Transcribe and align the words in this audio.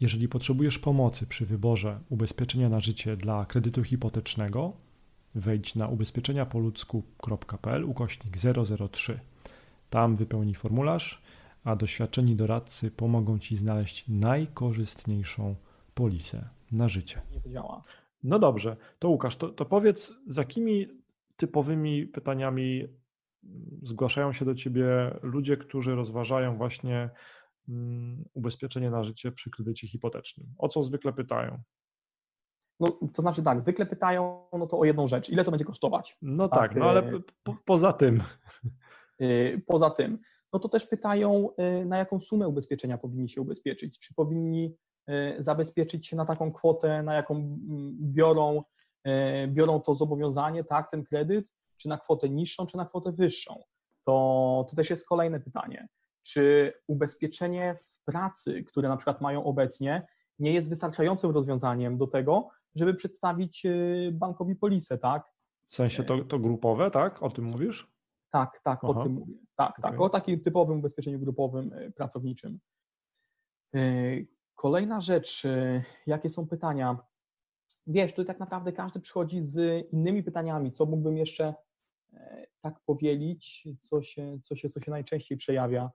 Jeżeli 0.00 0.28
potrzebujesz 0.28 0.78
pomocy 0.78 1.26
przy 1.26 1.46
wyborze 1.46 2.00
ubezpieczenia 2.08 2.68
na 2.68 2.80
życie 2.80 3.16
dla 3.16 3.46
kredytu 3.46 3.84
hipotecznego, 3.84 4.72
wejdź 5.34 5.74
na 5.74 5.88
ubezpieczeniapoludzku.pl 5.88 7.84
ukośnik 7.84 8.36
003. 8.92 9.20
Tam 9.90 10.16
wypełnij 10.16 10.54
formularz, 10.54 11.22
a 11.64 11.76
doświadczeni 11.76 12.36
doradcy 12.36 12.90
pomogą 12.90 13.38
Ci 13.38 13.56
znaleźć 13.56 14.08
najkorzystniejszą 14.08 15.54
polisę 15.94 16.48
na 16.72 16.88
życie. 16.88 17.20
Nie 17.32 17.40
to 17.40 17.50
działa. 17.50 17.84
No 18.22 18.38
dobrze, 18.38 18.76
to 18.98 19.08
Łukasz, 19.08 19.36
to, 19.36 19.48
to 19.48 19.64
powiedz, 19.64 20.12
z 20.26 20.36
jakimi 20.36 20.86
typowymi 21.36 22.06
pytaniami 22.06 22.84
zgłaszają 23.82 24.32
się 24.32 24.44
do 24.44 24.54
Ciebie 24.54 24.84
ludzie, 25.22 25.56
którzy 25.56 25.94
rozważają 25.94 26.56
właśnie 26.56 27.10
ubezpieczenie 28.34 28.90
na 28.90 29.04
życie 29.04 29.32
przy 29.32 29.50
kredycie 29.50 29.88
hipotecznym? 29.88 30.54
O 30.58 30.68
co 30.68 30.84
zwykle 30.84 31.12
pytają? 31.12 31.62
No, 32.80 32.98
to 33.14 33.22
znaczy 33.22 33.42
tak, 33.42 33.60
zwykle 33.60 33.86
pytają 33.86 34.48
no 34.52 34.66
to 34.66 34.78
o 34.78 34.84
jedną 34.84 35.08
rzecz, 35.08 35.30
ile 35.30 35.44
to 35.44 35.50
będzie 35.50 35.64
kosztować? 35.64 36.16
No 36.22 36.48
tak, 36.48 36.70
tak 36.70 36.76
no 36.76 36.84
ale 36.84 37.00
e, 37.00 37.20
po, 37.42 37.56
poza 37.64 37.92
tym. 37.92 38.22
E, 39.20 39.58
poza 39.58 39.90
tym, 39.90 40.18
no 40.52 40.58
to 40.58 40.68
też 40.68 40.86
pytają, 40.86 41.48
e, 41.56 41.84
na 41.84 41.98
jaką 41.98 42.20
sumę 42.20 42.48
ubezpieczenia 42.48 42.98
powinni 42.98 43.28
się 43.28 43.40
ubezpieczyć. 43.40 43.98
Czy 43.98 44.14
powinni 44.14 44.76
zabezpieczyć 45.38 46.06
się 46.06 46.16
na 46.16 46.24
taką 46.24 46.52
kwotę, 46.52 47.02
na 47.02 47.14
jaką 47.14 47.58
biorą, 48.00 48.62
biorą 49.48 49.80
to 49.80 49.94
zobowiązanie, 49.94 50.64
tak, 50.64 50.90
ten 50.90 51.04
kredyt, 51.04 51.52
czy 51.76 51.88
na 51.88 51.98
kwotę 51.98 52.28
niższą, 52.28 52.66
czy 52.66 52.76
na 52.76 52.86
kwotę 52.86 53.12
wyższą? 53.12 53.62
To, 54.04 54.66
to 54.70 54.76
też 54.76 54.90
jest 54.90 55.06
kolejne 55.06 55.40
pytanie 55.40 55.88
czy 56.32 56.72
ubezpieczenie 56.86 57.74
w 57.74 58.04
pracy, 58.04 58.62
które 58.62 58.88
na 58.88 58.96
przykład 58.96 59.20
mają 59.20 59.44
obecnie, 59.44 60.06
nie 60.38 60.52
jest 60.52 60.68
wystarczającym 60.68 61.30
rozwiązaniem 61.30 61.98
do 61.98 62.06
tego, 62.06 62.48
żeby 62.74 62.94
przedstawić 62.94 63.66
y, 63.66 64.10
bankowi 64.12 64.56
polisę, 64.56 64.98
tak? 64.98 65.32
W 65.68 65.74
sensie 65.74 66.04
to, 66.04 66.24
to 66.24 66.38
grupowe, 66.38 66.90
tak? 66.90 67.22
O 67.22 67.30
tym 67.30 67.44
mówisz? 67.44 67.92
Tak, 68.30 68.60
tak, 68.64 68.78
Aha. 68.82 69.00
o 69.00 69.02
tym 69.02 69.12
mówię. 69.12 69.34
Tak, 69.56 69.78
okay. 69.78 69.90
tak, 69.90 70.00
o 70.00 70.08
takim 70.08 70.40
typowym 70.40 70.78
ubezpieczeniu 70.78 71.18
grupowym 71.18 71.72
y, 71.72 71.92
pracowniczym. 71.92 72.58
Y, 73.76 74.28
kolejna 74.54 75.00
rzecz, 75.00 75.42
jakie 76.06 76.30
są 76.30 76.46
pytania? 76.46 76.98
Wiesz, 77.86 78.14
tu 78.14 78.24
tak 78.24 78.40
naprawdę 78.40 78.72
każdy 78.72 79.00
przychodzi 79.00 79.44
z 79.44 79.86
innymi 79.92 80.22
pytaniami, 80.22 80.72
co 80.72 80.86
mógłbym 80.86 81.16
jeszcze 81.16 81.54
tak 82.60 82.80
powielić, 82.86 83.68
co 83.82 84.02
się, 84.02 84.38
co 84.42 84.56
się, 84.56 84.68
co 84.68 84.80
się 84.80 84.90
najczęściej 84.90 85.38
przejawia 85.38 85.90